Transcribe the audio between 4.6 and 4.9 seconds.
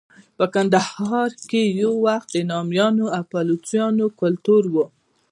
و.